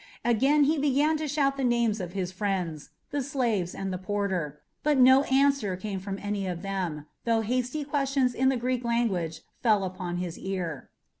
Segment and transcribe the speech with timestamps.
[0.25, 4.59] Again he began to shout the names of his friends, the slaves, and the porter;
[4.81, 9.41] but no answer came from any of them, though hasty questions in the Greek language
[9.61, 10.89] fell upon his ear.